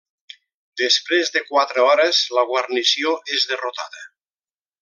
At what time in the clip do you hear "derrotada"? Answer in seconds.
3.55-4.07